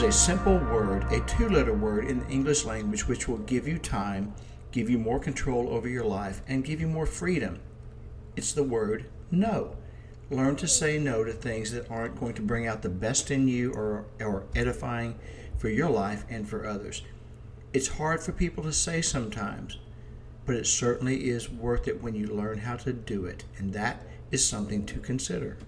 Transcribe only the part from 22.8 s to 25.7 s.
do it, and that is something to consider.